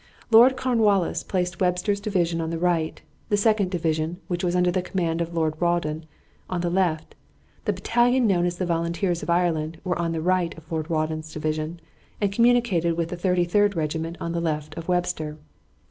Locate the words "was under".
4.43-4.71